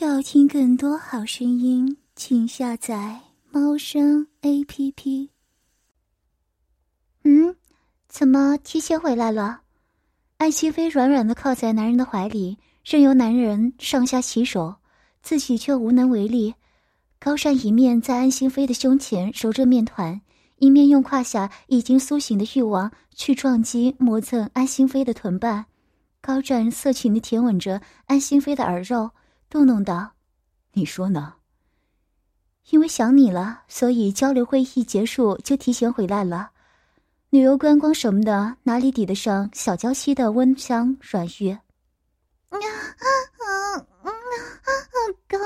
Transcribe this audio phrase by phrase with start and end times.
[0.00, 3.18] 要听更多好声音，请下载
[3.50, 5.30] 猫声 A P P。
[7.24, 7.56] 嗯，
[8.08, 9.62] 怎么提前回来了？
[10.36, 14.76] 安心飞软软的靠在男人的怀里，任由男人上下其手，
[15.20, 16.54] 自己却无能为力。
[17.18, 20.20] 高山一面在安心飞的胸前揉着面团，
[20.58, 25.66] 一面用胯下已经苏醒的欲望去撞击磨蹭安心飞的臀瓣。
[26.20, 29.10] 高湛色情的舔吻着安心飞的耳肉。
[29.50, 30.12] 动动道
[30.72, 31.34] ：“你说呢？
[32.70, 36.50] 因为想你了，所以交流会议结束就提前回来了。
[37.30, 41.50] 旅游观光什么的，哪里抵得上小娇妻的温香软玉？
[41.52, 41.60] 啊
[42.50, 42.58] 啊
[43.38, 44.12] 啊啊！
[45.26, 45.38] 高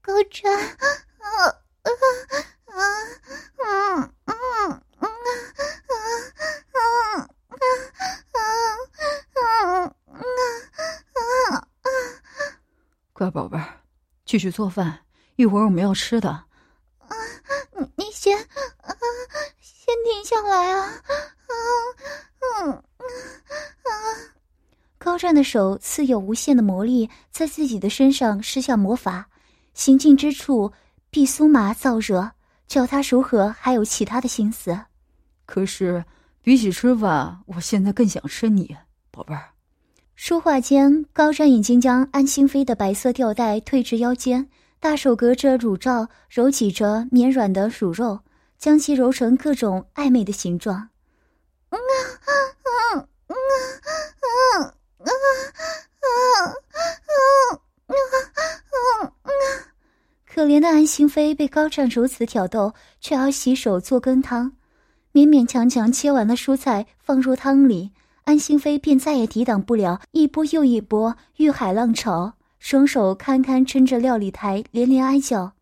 [0.00, 0.86] 高湛，啊
[1.18, 1.50] 啊
[1.82, 1.94] 啊
[2.66, 2.78] 啊
[3.42, 3.92] 啊
[4.24, 5.10] 啊啊啊
[6.70, 6.86] 啊
[7.18, 7.28] 啊！
[13.18, 13.66] 乖宝贝儿，
[14.24, 15.00] 继续做饭，
[15.34, 16.30] 一会儿我们要吃的。
[16.30, 16.46] 啊，
[17.76, 18.94] 你你先啊，
[19.60, 20.84] 先停下来啊！
[20.86, 21.52] 啊，
[22.62, 23.90] 嗯啊！
[24.98, 29.28] 高湛的手似有无限的魔力，在自己的身上施下魔法，
[29.74, 30.72] 行进之处
[31.10, 32.30] 必酥麻燥热，
[32.68, 34.80] 叫他如何还有其他的心思？
[35.44, 36.04] 可是
[36.40, 38.76] 比起吃饭，我现在更想吃你，
[39.10, 39.48] 宝贝儿。
[40.20, 44.48] 说话间，高湛已经将安心妃的白色吊带退至腰间，
[44.80, 48.18] 大手隔着乳罩揉挤着绵软的乳肉，
[48.58, 50.88] 将其揉成各种暧昧的形状。
[51.70, 51.84] 嗯啊
[52.26, 53.38] 啊啊啊
[54.98, 55.86] 啊啊啊
[57.78, 59.30] 啊啊啊！
[60.26, 64.50] 可怜的安心妃被高湛如此挑逗，却要洗手做羹汤，
[65.12, 67.92] 勉勉强强切完了蔬菜放入汤里。
[68.28, 75.52] 安心妃便再也抵挡不了一波又一波欲海浪潮，双手堪堪撑着料理台，连连哀叫，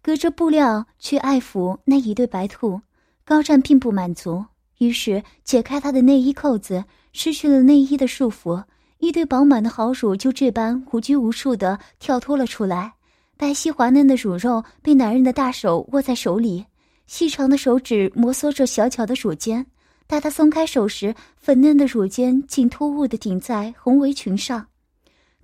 [0.00, 2.80] 隔着布料去爱抚那一对白兔。
[3.26, 4.42] 高湛并不满足，
[4.78, 6.82] 于是解开他的内衣扣子，
[7.12, 8.64] 失去了内衣的束缚，
[9.00, 12.94] 一对饱满的好乳就这般无拘无束地跳脱了出来。
[13.36, 16.64] 白皙滑嫩的乳肉被男人的大手握在手里，
[17.06, 19.66] 细长的手指摩挲着小巧的乳尖。
[20.08, 24.66] 待他松开手时，粉嫩的乳尖竟突兀的顶在红围裙上。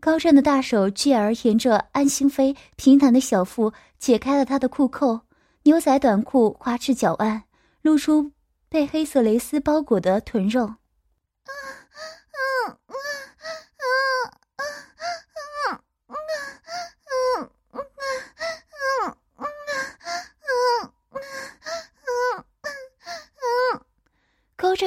[0.01, 5.21] 高湛的大手继而沿着安心妃平坦的小腹解开了她的裤扣，
[5.65, 7.43] 牛仔短裤滑至脚腕，
[7.83, 8.33] 露出
[8.71, 10.77] 被黑色蕾丝包裹的臀肉。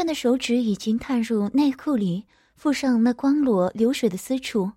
[0.07, 2.25] 的手指已经探入内裤里，
[2.56, 4.72] 附上那光裸流水的私处。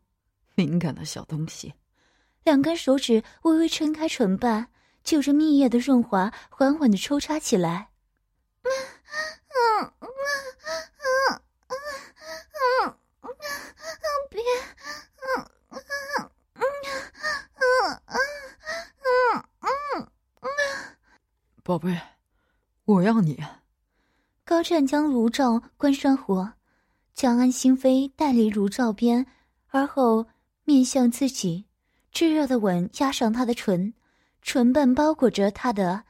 [0.56, 1.72] 敏感的小东西，
[2.44, 4.68] 两根手指微微撑开唇瓣，
[5.02, 7.88] 就着蜜液的润滑，缓缓的抽插起来。
[8.62, 8.68] 嗯
[9.48, 10.08] 嗯嗯
[11.00, 14.42] 嗯嗯嗯嗯，别，
[15.22, 15.78] 嗯嗯
[16.54, 16.70] 嗯
[17.54, 17.94] 嗯
[19.00, 20.08] 嗯嗯
[20.40, 20.48] 嗯，
[21.62, 21.98] 宝贝，
[22.84, 23.42] 我要你。
[24.60, 26.52] 高湛将炉灶关上火，
[27.14, 29.24] 将安心妃带离炉灶边，
[29.68, 30.26] 而后
[30.64, 31.64] 面向自己，
[32.12, 33.94] 炙热的吻压上他的唇，
[34.42, 36.04] 唇瓣包裹着他的。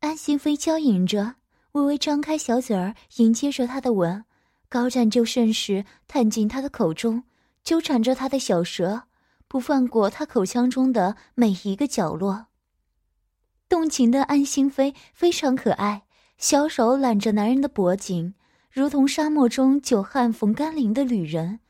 [0.00, 1.34] 安心妃娇吟着，
[1.72, 4.24] 微微张开小嘴儿迎接着他的吻。
[4.70, 7.24] 高湛就甚是探进他的口中，
[7.62, 9.02] 纠缠着他的小舌，
[9.48, 12.46] 不放过他口腔中的每一个角落。
[13.68, 16.05] 动情的安心妃非常可爱。
[16.38, 18.34] 小手揽着男人的脖颈，
[18.70, 21.60] 如同沙漠中久旱逢甘霖的旅人，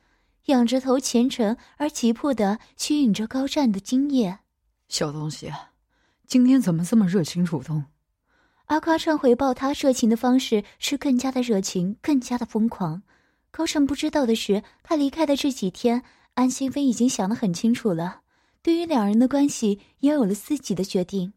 [0.46, 4.40] 仰着头虔诚而急迫地吸引着高湛的精液。
[4.88, 5.52] 小东西，
[6.26, 7.84] 今天怎么这么热情主动？
[8.66, 13.02] 而高湛回报他热情的方式是更加的热情，更加的疯狂。
[13.52, 16.02] 高湛不知道的是，他离开的这几天，
[16.34, 18.22] 安心妃已经想得很清楚了，
[18.62, 21.32] 对于两人的关系也有了自己的决定。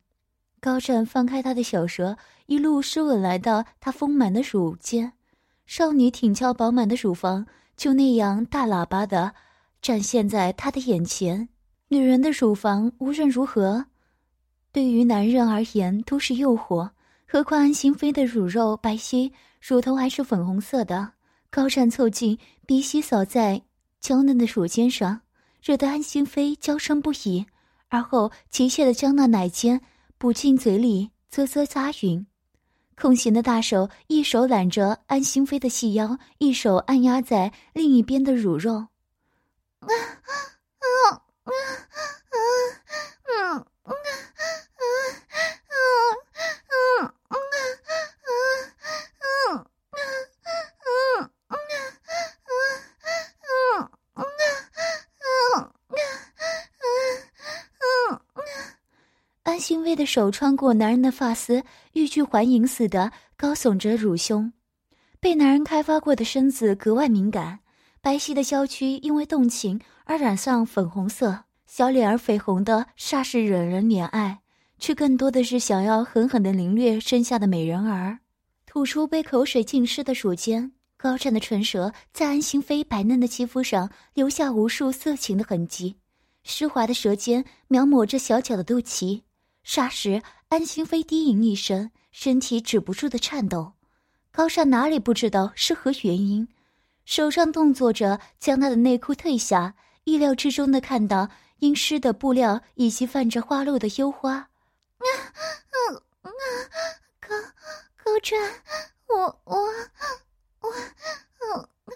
[0.59, 2.17] 高湛放开他的小舌，
[2.49, 5.13] 一路湿吻来到他丰满的乳尖，
[5.67, 7.45] 少女挺翘饱满的乳房
[7.77, 9.31] 就那样大喇叭的
[9.83, 11.47] 展现在他的眼前。
[11.89, 13.85] 女人的乳房无论如何，
[14.71, 16.89] 对于男人而言都是诱惑，
[17.27, 19.31] 何况安心妃的乳肉白皙，
[19.61, 21.11] 乳头还是粉红色的。
[21.51, 22.35] 高湛凑近，
[22.65, 23.61] 鼻息扫在
[23.99, 25.21] 娇嫩的乳尖上，
[25.61, 27.45] 惹得安心妃娇声不已，
[27.89, 29.79] 而后急切的将那奶尖。
[30.17, 32.25] 补进嘴里，啧啧咂吮。
[32.99, 38.87] 空闲的大手一手揽着安心妃的细腰一手按压在另一边的乳肉。
[59.89, 61.63] 飞的手穿过男人的发丝，
[61.93, 64.53] 欲拒还迎似的高耸着乳胸，
[65.19, 67.61] 被男人开发过的身子格外敏感，
[67.99, 74.41] 白皙的娇躯因为动情而染上粉红色，小脸儿绯红的煞是惹人怜爱，
[74.77, 78.19] 却更多的是想要狠狠的凌虐身下的美人儿。
[78.67, 85.95] 吐出被口水浸湿的乳尖，高湛的唇舌在安心妃白嫩的肌肤上留下无数色情的痕迹，
[86.43, 89.23] 湿滑的舌尖描摹着小巧的肚脐。
[89.65, 93.73] 霎时，安心妃低吟一声，身体止不住的颤抖。
[94.31, 96.47] 高湛哪里不知道是何原因，
[97.05, 99.75] 手上动作着将她的内裤褪下，
[100.05, 101.29] 意料之中的看到
[101.59, 104.33] 阴湿的布料以及泛着花露的幽花。
[104.35, 105.05] 啊
[105.69, 105.77] 啊
[106.21, 106.29] 啊！
[107.19, 107.35] 高。
[108.03, 108.39] 高湛，
[109.07, 109.55] 我我
[110.61, 111.91] 我，嗯嗯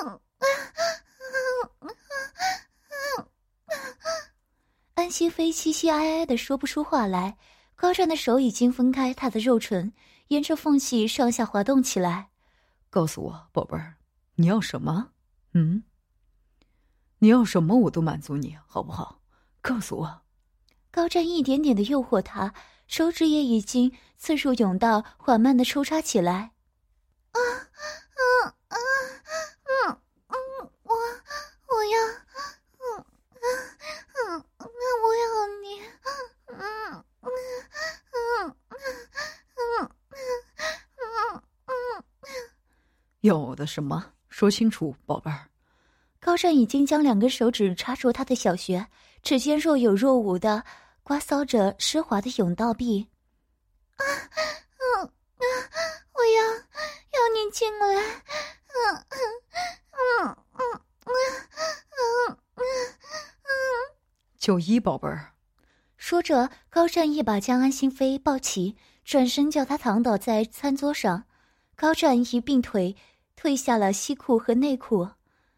[0.00, 0.20] 嗯
[1.80, 1.94] 嗯
[4.94, 7.36] 安西妃凄凄哀哀的说不出话来。
[7.74, 9.92] 高湛的手已经分开她的肉唇，
[10.28, 12.28] 沿着缝隙上下滑动起来。
[12.90, 13.96] 告诉我，宝贝儿，
[14.36, 15.10] 你要什么？
[15.52, 15.82] 嗯？
[17.18, 19.20] 你要什么我都满足你，好不好？
[19.60, 20.22] 告诉我。
[20.92, 22.54] 高湛一点点的诱惑他。
[22.86, 26.52] 手指也已经次数涌到缓慢的抽插起来，
[27.32, 28.76] 啊啊啊
[29.58, 29.98] 啊啊！
[30.82, 31.98] 我我要，
[33.44, 33.46] 嗯
[34.14, 34.66] 嗯嗯，
[35.04, 35.24] 我要
[35.62, 36.08] 你，嗯
[36.48, 37.28] 嗯嗯
[38.40, 38.76] 嗯
[39.66, 39.92] 嗯
[41.66, 41.70] 嗯，
[43.20, 44.12] 要我的什么？
[44.28, 45.48] 说清楚，宝贝儿。
[46.20, 48.86] 高湛已经将两根手指插入他的小穴，
[49.22, 50.64] 指尖若有若无的。
[51.02, 53.06] 刮搔着湿滑的甬道壁，
[53.96, 55.44] 啊，嗯啊，
[56.14, 58.00] 我要要你进来，嗯
[58.94, 59.20] 嗯嗯
[59.92, 60.80] 嗯嗯嗯嗯，
[64.38, 65.32] 九一宝贝儿，
[65.96, 71.24] 说着，高湛一把将安心妃抱起，转身叫她躺倒在餐桌上。
[71.76, 72.94] 高湛一并腿
[73.40, 75.08] 褪下了西裤和内裤，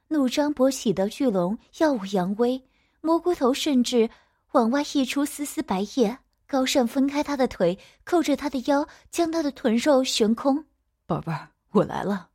[0.09, 2.63] 怒张勃起的巨龙耀武扬威，
[3.01, 4.09] 蘑菇头甚至。
[4.53, 10.65] 往外溢出丝丝白液，高湛分开他的腿，扣着他的腰，将他的臀肉悬空。
[11.05, 12.31] 宝贝儿，我来了。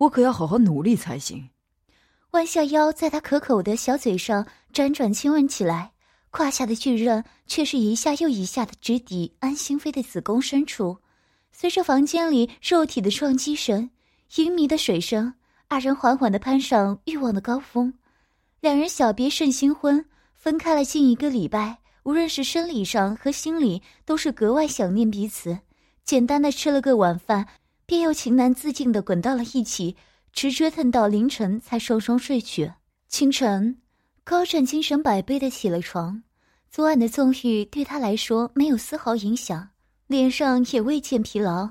[0.00, 1.50] 我可要好好努力才行。
[2.30, 5.92] 弯下腰，在他可口的小嘴上辗转亲吻起来，
[6.30, 10.96] 胯下的巨刃却是一下又一下的直抵安心妃的子宫深处。
[11.52, 13.90] 随着房间里肉体的撞击声、
[14.36, 15.34] 淫迷的水声，
[15.68, 17.92] 二人缓缓的攀上欲望的高峰。
[18.60, 20.02] 两人小别胜新婚，
[20.34, 21.78] 分开了近一个礼拜。
[22.04, 25.58] 无论是生理上和心理，都是格外想念彼此。
[26.02, 27.46] 简单的吃了个晚饭，
[27.90, 29.96] 便又情难自禁的滚到了一起，
[30.32, 32.72] 直折腾到凌晨才双双睡去。
[33.08, 33.82] 清晨，
[34.22, 36.22] 高湛精神百倍的起了床，
[36.70, 39.70] 昨晚的纵欲对他来说没有丝毫影响，
[40.06, 41.68] 脸上也未见疲劳。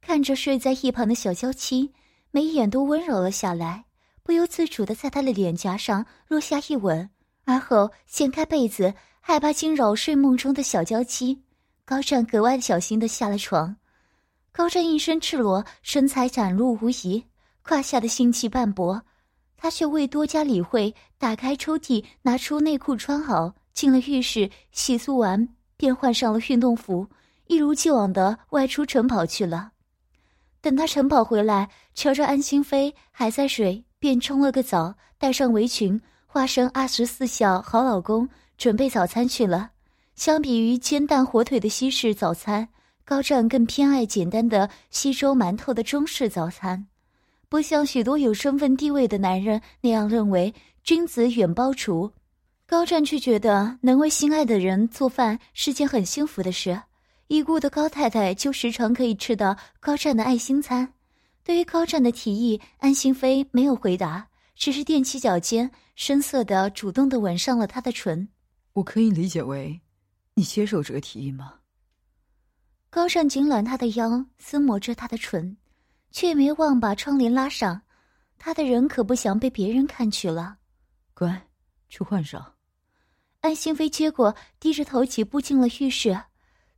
[0.00, 1.92] 看着睡在一旁的小娇妻，
[2.30, 3.86] 眉眼都温柔了下来，
[4.22, 7.10] 不由自主的在他的脸颊上落下一吻，
[7.46, 8.94] 而后掀开被子。
[9.20, 11.42] 害怕惊扰睡梦中的小娇妻，
[11.84, 13.74] 高湛格外小心的下了床。
[14.58, 17.24] 高湛一身赤裸，身材展露无遗，
[17.62, 19.00] 胯下的腥气斑驳，
[19.56, 27.06] 他却未多加理会，打开抽屉，拿出内裤穿好，进了浴室洗漱完，便换上了运动服，
[27.46, 29.70] 一如既往的外出晨跑去了。
[30.60, 38.28] 等他晨跑回来，瞧着安心妃还在睡，便冲了个澡，戴上围裙，化身二十四孝好老公。
[38.56, 39.70] 准备早餐去了，
[40.16, 42.68] 相比于煎蛋火腿的西式早餐，
[43.08, 46.86] 高湛更偏爱简单的稀粥馒头的中式早餐。
[47.48, 50.52] 不像许多有身份地位的男人那样认为
[50.84, 52.12] 君子远庖厨，
[52.66, 56.78] 高湛却觉得能为心爱的人做饭是件很幸福的事。
[57.28, 60.92] 已故的高太太就时常可以吃到高湛的爱心餐。
[61.42, 68.28] 对于高湛的提议，安心妃没有回答，只是踮起脚尖，深色的主动的吻上了他的唇。
[68.74, 69.80] 我可以理解为，
[70.34, 71.54] 你接受这个提议吗？
[72.90, 75.56] 高湛紧揽他的腰，撕磨着他的唇。
[76.10, 77.82] 却没忘把窗帘拉上，
[78.38, 80.56] 他的人可不想被别人看去了。
[81.12, 81.48] 乖，
[81.90, 82.54] 去换上。
[83.40, 86.18] 安心妃接过，低着头几步进了浴室。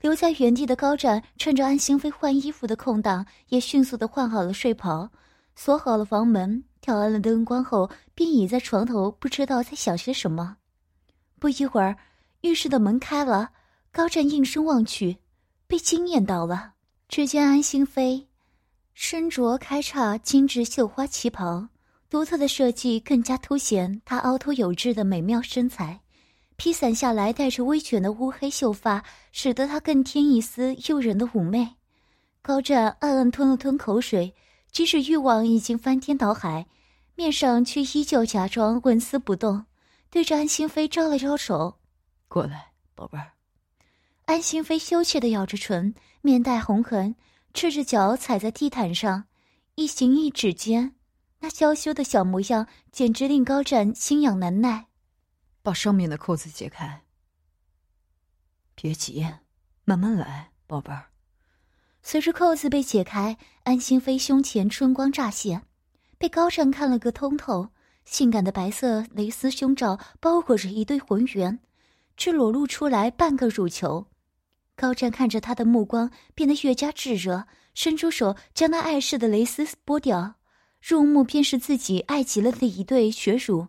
[0.01, 5.09] 留在原地的高湛趁着安心妃换衣服的空档，也迅速的换好了睡袍，
[5.55, 10.57] 锁好了房门，调暗了灯光后，便倚在床头，不知道在想些什么。
[11.39, 11.97] 不一会儿，
[12.41, 13.51] 浴室的门开了，
[13.93, 15.19] 高湛应声望去，
[15.71, 16.73] 被惊艳到了。
[17.09, 18.27] 只见安心妃。
[18.93, 21.69] 身着开叉精致绣花旗袍，
[22.11, 26.01] 独特的设计更加凸显她凹凸有致的美妙身材。
[26.57, 31.77] 披散下来带着微卷的乌黑秀发，使得她更添一丝诱人的妩媚。
[32.43, 34.35] 高湛暗暗吞了吞口水，
[34.73, 36.67] 即使欲望已经翻天倒海，
[37.15, 39.65] 面上却依旧假装纹丝不动，
[40.11, 41.79] 对着安心妃招了招手
[42.29, 43.33] ：“过来，宝贝儿。”
[44.31, 47.17] 安心妃羞怯地咬着唇，面带红痕。
[47.53, 49.25] 赤着脚踩在地毯上，
[49.75, 50.95] 一行一指间，
[51.41, 54.87] 那娇羞的小模样简直令高湛心痒难耐。
[55.63, 57.03] 把上面的扣子解开。
[58.77, 59.27] 别急，
[59.85, 61.07] 慢慢来，宝贝儿。
[62.01, 65.63] 随着扣子被解开，安心妃胸前春光乍现，
[66.19, 67.71] 被高湛看了个通透。
[68.05, 71.59] 性感的白色蕾丝胸罩包裹着一对浑圆，
[72.17, 74.07] 只裸露出来半个乳球。
[74.81, 77.45] 高湛看着他的目光变得越加炙热，
[77.75, 80.37] 伸出手将那碍事的蕾丝剥掉，
[80.81, 83.69] 入目便是自己爱极了的一对雪乳，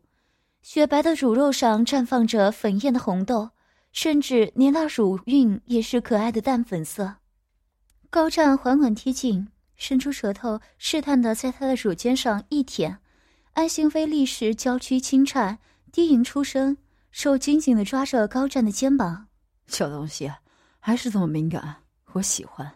[0.61, 3.49] 雪白的乳肉上绽放着粉艳的红豆，
[3.91, 7.15] 甚至连那乳晕也是可爱的淡粉色。
[8.09, 12.99] 高湛缓缓贴近，伸出舌头试探的在他的乳尖上一舔，
[13.51, 15.59] 安心妃立时娇躯轻颤，
[15.91, 16.77] 低吟出声，
[17.11, 19.27] 手紧紧的抓着高湛的肩膀，
[19.67, 20.31] 小东西。
[20.83, 21.83] 还是这么敏感，
[22.13, 22.69] 我喜欢。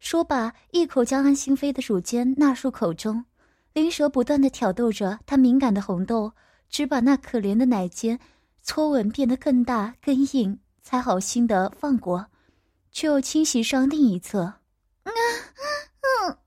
[0.00, 3.24] 说罢，一口将安心妃的乳尖纳入口中，
[3.72, 6.32] 灵舌不断的挑逗着她敏感的红豆，
[6.68, 8.18] 只把那可怜的奶尖
[8.60, 12.26] 搓吻变得更大更硬，才好心的放过，
[12.90, 14.58] 却又侵袭上另一侧啊
[15.04, 15.12] 啊
[16.26, 16.38] 啊啊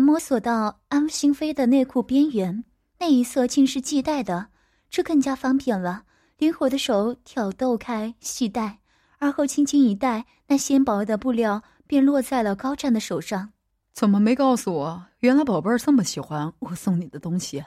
[0.00, 2.64] 摸索到安心妃的内裤边缘，
[2.98, 4.48] 那一侧竟是系带的，
[4.90, 6.04] 这更加方便了。
[6.38, 8.78] 灵活的手挑逗开系带，
[9.18, 13.52] 而后轻轻一带，那纤薄的布料便落在了高湛的手上。
[13.92, 15.06] 怎么没告诉我？
[15.20, 17.64] 原来宝贝儿这么喜欢我送你的东西。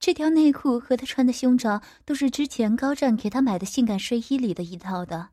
[0.00, 5.28] 这条内裤和他穿的胸罩都是之前高湛给他买的性感睡衣里的一套的。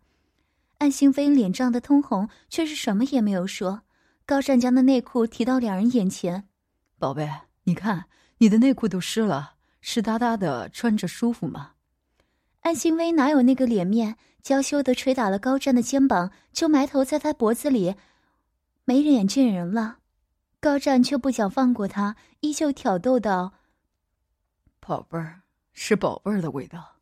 [0.77, 3.81] 安心妃脸涨得通红，却是什么也没有说。
[4.29, 6.48] 高湛将那内裤提到两人眼前，
[7.00, 7.27] 宝贝，
[7.63, 8.05] 你看
[8.38, 11.71] 你的内裤都湿了，湿哒哒的，穿着舒服吗？
[12.59, 17.95] 安心薇哪有那个脸面，娇羞的捶打了高湛的肩膀，就埋头在他脖子里，
[18.86, 19.98] 没脸见人了。
[20.59, 23.53] 高湛却不想放过他，依旧挑逗道
[24.79, 25.41] ：“宝贝儿，
[25.74, 26.98] 是宝贝儿的味道。”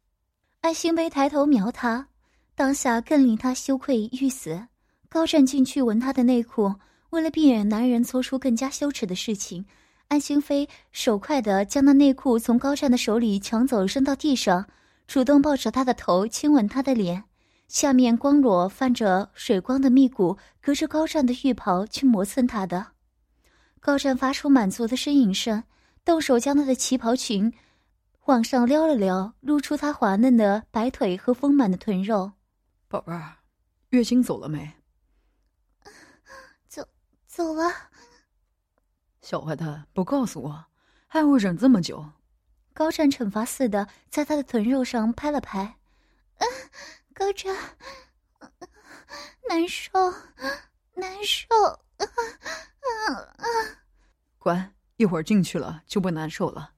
[0.63, 2.07] 安心薇抬头瞄他，
[2.55, 4.69] 当下更令他羞愧欲死。
[5.09, 6.73] 高湛进去闻他的内裤。
[7.09, 9.65] 为了避免男人做出更加羞耻的事情，
[10.09, 14.67] 安心妃手快地将那内裤从高湛的手里抢走，扔到地上，
[15.07, 17.23] 主动抱着他的头亲吻他的脸，
[17.67, 22.87] 下面光裸泛着水光的蜜骨，隔着高湛的浴袍去磨蹭他的。
[23.79, 25.63] 高湛发出满足的呻吟声，
[26.03, 27.53] 动手将他的旗袍裙
[28.25, 32.31] 往上撩了撩，露出他滑嫩的白腿和丰满的臀肉。
[32.89, 33.37] 宝贝儿，
[33.89, 34.73] 月经走了没？
[37.37, 37.71] 走了，
[39.21, 40.65] 小坏蛋不告诉我，
[41.05, 42.03] 害我忍这么久？
[42.73, 45.77] 高湛惩罚似的在他的臀肉上拍了拍，
[47.13, 47.55] 高湛，
[49.47, 49.91] 难受，
[50.95, 51.47] 难受，
[54.39, 56.71] 乖，一会儿进去了就不难受了。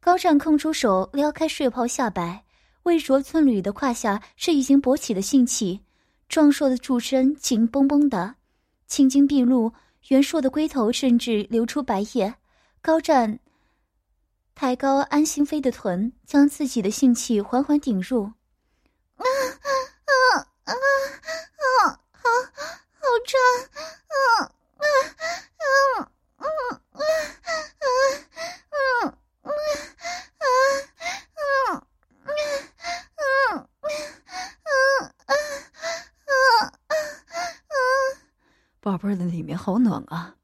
[0.00, 2.46] 高湛空出手撩开睡袍下摆，
[2.84, 5.84] 未着寸缕的胯下是已经勃起的性器，
[6.30, 8.36] 壮硕的柱身紧绷绷的，
[8.86, 9.74] 青筋毕露，
[10.06, 12.34] 袁硕的龟头甚至流出白液。
[12.80, 13.38] 高湛
[14.54, 18.32] 抬高安心妃的臀，将自己的性器缓缓顶入。
[39.58, 40.36] 好暖啊！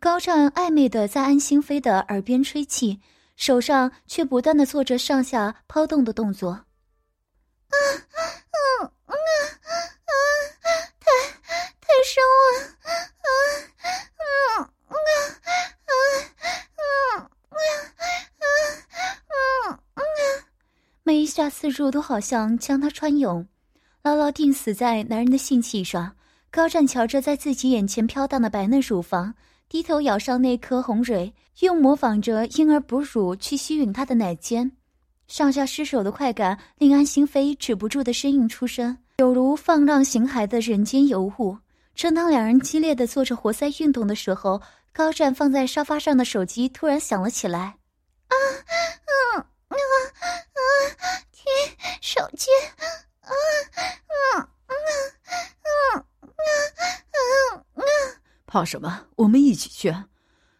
[0.00, 3.00] 高湛暧昧的在安心妃的耳边吹气，
[3.36, 6.50] 手上却不断的做着上下抛动的动作。
[6.50, 6.64] 啊
[7.70, 8.18] 啊
[9.06, 9.14] 啊啊！
[11.00, 11.06] 太
[11.80, 12.58] 太深了！
[12.84, 13.30] 啊
[13.78, 13.88] 啊
[14.58, 15.92] 啊啊啊
[16.74, 17.56] 啊
[19.28, 20.00] 啊啊！
[21.02, 23.46] 每一下刺入都好像将他穿涌，
[24.02, 26.14] 牢牢钉死在男人的性器上。
[26.50, 29.34] 高湛瞧着在自己眼前飘荡的白嫩乳房。
[29.68, 34.72] 低头咬上那颗红蕊，又模仿着婴儿哺乳去吸吮她的奶尖，
[35.26, 41.58] 上下失手的快感令安心妃止不住的呻吟出声，有如放浪形骸的人间尤物。
[41.94, 47.76] 正当两人激烈的做着活塞运动的时候，高湛放在沙发上的手机突然响了起来。
[48.28, 48.34] 啊
[49.36, 50.60] 啊啊啊！
[51.30, 51.44] 听
[52.00, 52.48] 手机。
[53.20, 53.28] 啊
[53.74, 54.80] 啊啊啊
[55.92, 56.04] 啊
[57.74, 57.84] 啊！
[58.58, 59.06] 怕什么？
[59.14, 59.94] 我们一起去。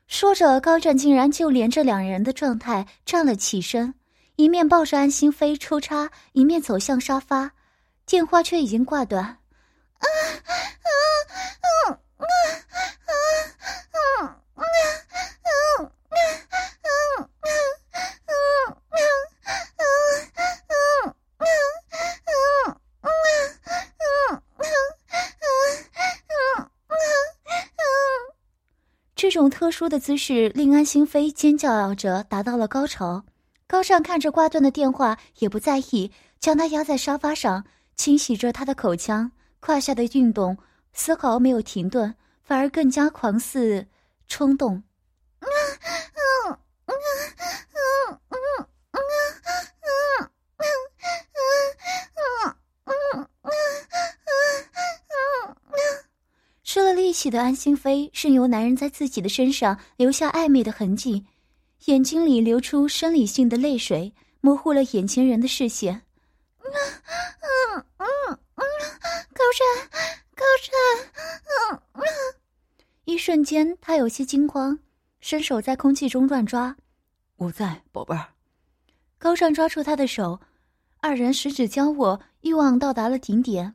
[0.06, 3.94] 说着，高湛竟然就连着两人的状态站了起身，
[4.36, 7.50] 一面抱着安心妃抽插，一面走向沙发，
[8.06, 9.24] 电话却已经挂断。
[9.24, 9.36] 啊
[9.98, 10.90] 啊啊
[11.88, 12.30] 啊啊
[13.02, 13.10] 啊
[14.22, 17.26] 啊啊啊啊
[18.90, 18.98] 啊
[29.28, 33.22] 这种特殊的姿势令安心妃尖叫着达到了高潮。
[33.66, 36.10] 高尚看着挂断的电话，也不在意，
[36.40, 37.62] 将她压在沙发上，
[37.94, 40.56] 清洗着他的口腔，胯下的运动
[40.94, 43.86] 丝毫没有停顿，反而更加狂肆
[44.28, 44.82] 冲动。
[57.18, 61.26] 力气的安心妃任由男人在自己的身上留下暧昧的痕迹，
[61.86, 66.02] 眼睛里流出生理性的泪水，模糊了眼前人的视线。
[66.60, 66.70] 嗯
[67.74, 68.06] 嗯嗯
[68.54, 68.62] 嗯，
[69.34, 69.88] 高湛，
[70.36, 71.10] 高湛，
[71.72, 72.02] 嗯嗯。
[73.04, 74.78] 一瞬间，他有些惊慌，
[75.18, 76.76] 伸手在空气中乱抓。
[77.38, 78.28] 我在，宝贝儿。
[79.18, 80.38] 高湛抓住他的手，
[81.00, 83.74] 二人十指交握，欲望到达了顶点。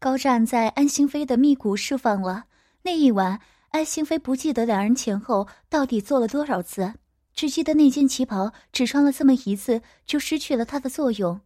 [0.00, 2.44] 高湛在安心妃的密谷释放了
[2.82, 6.94] 那一晚，安心妃不记得两人前后到底做了多少次，
[7.34, 11.40] 只记得那件旗袍只穿了这么一次就失去了它的作用。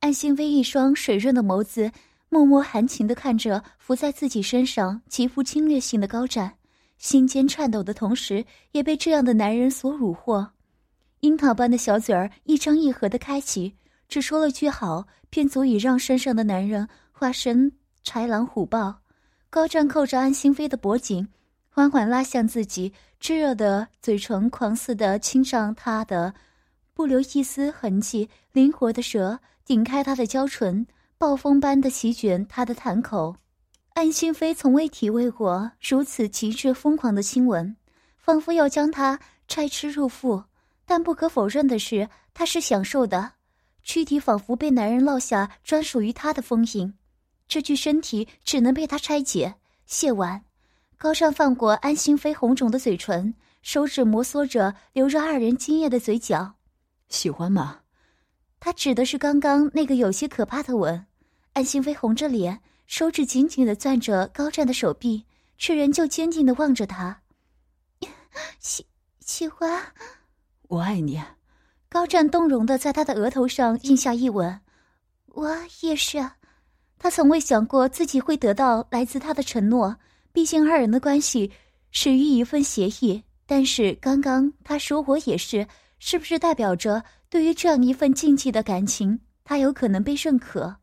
[0.00, 1.92] 安心妃一双水润的眸子，
[2.28, 6.54] 默默含情地看着伏在自己身上极富侵略性的高湛，
[6.98, 10.50] 心尖颤抖的同时，也被这样的男人所虏获。
[11.20, 13.76] 樱桃般的小嘴儿一张一合的开启，
[14.08, 17.70] 只说了句好，便足以让身上的男人化身。
[18.04, 19.00] 豺狼虎豹，
[19.48, 21.28] 高湛扣着安心妃的脖颈，
[21.68, 26.34] 缓缓拉向自己，炙热的嘴唇狂似的亲上她的，
[26.94, 28.28] 不留一丝痕迹。
[28.52, 30.86] 灵活的舌顶开她的娇唇，
[31.16, 33.36] 暴风般的席卷她的潭口。
[33.94, 37.76] 安心妃从未体味过如此极致疯狂的亲吻，
[38.16, 40.42] 仿佛要将她拆吃入腹。
[40.84, 43.32] 但不可否认的是，她是享受的，
[43.84, 46.92] 躯体仿佛被男人烙下专属于她的封印。
[47.52, 50.42] 这具身体只能被他拆解、卸完。
[50.96, 56.54] 高尚放过安心妃红肿的嘴唇，手指摩挲着流着二人精液的嘴角。
[57.10, 57.80] 喜欢吗？
[58.58, 61.04] 他指的是刚刚那个有些可怕的吻。
[61.52, 65.26] 安心妃红着脸，手指紧紧的攥着高湛的手臂，
[65.58, 67.20] 却仍旧坚定的望着他。
[68.58, 68.86] 喜
[69.20, 69.92] 喜欢，
[70.68, 71.22] 我爱你。
[71.90, 74.58] 高湛动容的在他的额头上印下一吻。
[75.26, 76.30] 我也是。
[77.02, 79.96] 他从未想过自己会得到来自他的承诺，
[80.32, 81.50] 毕竟二人的关系
[81.90, 83.20] 始于一份协议。
[83.44, 85.66] 但是刚刚他说我也是，
[85.98, 90.76] 是不是代表着对于这样一份禁忌的感情，他有可能被认可？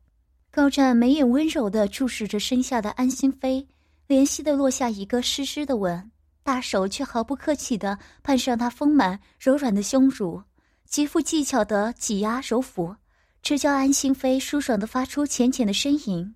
[0.52, 3.66] 高湛眉眼温柔地注视着身下的安心妃，
[4.06, 6.12] 怜惜地落下一个湿湿的吻，
[6.44, 10.44] 大手却毫不客气地攀上她丰满柔软的胸乳，
[10.86, 12.94] 极富技巧地挤压揉抚。
[13.42, 16.36] 这叫安心飞舒爽的发出浅浅的呻吟。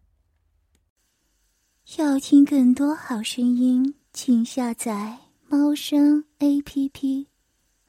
[1.98, 7.33] 要听更多好声音，请下载猫声 A P P。